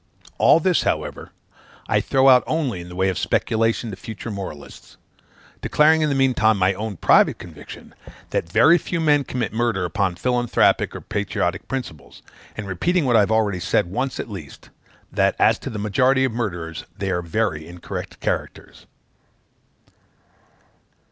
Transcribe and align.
All 0.39 0.59
this, 0.59 0.81
however, 0.81 1.31
I 1.87 2.01
throw 2.01 2.27
out 2.27 2.43
only 2.47 2.81
in 2.81 2.89
the 2.89 2.95
way 2.95 3.09
of 3.09 3.19
speculation 3.19 3.91
to 3.91 3.95
future 3.95 4.31
moralists; 4.31 4.97
declaring 5.61 6.01
in 6.01 6.09
the 6.09 6.15
meantime 6.15 6.57
my 6.57 6.73
own 6.73 6.97
private 6.97 7.37
conviction, 7.37 7.93
that 8.31 8.51
very 8.51 8.79
few 8.79 8.99
men 8.99 9.23
commit 9.23 9.53
murder 9.53 9.85
upon 9.85 10.15
philanthropic 10.15 10.95
or 10.95 11.01
patriotic 11.01 11.67
principles, 11.67 12.23
and 12.57 12.65
repeating 12.65 13.05
what 13.05 13.15
I 13.15 13.19
have 13.19 13.31
already 13.31 13.59
said 13.59 13.85
once 13.91 14.19
at 14.19 14.27
least 14.27 14.71
that, 15.11 15.35
as 15.37 15.59
to 15.59 15.69
the 15.69 15.77
majority 15.77 16.23
of 16.25 16.31
murderers, 16.31 16.85
they 16.97 17.11
are 17.11 17.21
very 17.21 17.67
incorrect 17.67 18.19
characters. 18.21 18.87